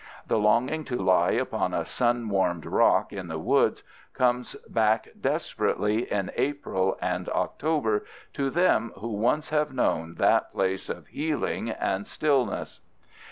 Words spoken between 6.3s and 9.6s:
April and October to them who once